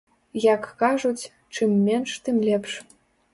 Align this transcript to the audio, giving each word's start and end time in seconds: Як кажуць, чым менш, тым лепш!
Як 0.45 0.63
кажуць, 0.79 1.27
чым 1.59 1.77
менш, 1.91 2.17
тым 2.31 2.41
лепш! 2.49 2.71